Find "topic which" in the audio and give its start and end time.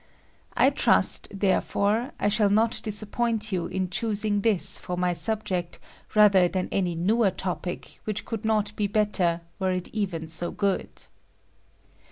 7.29-8.25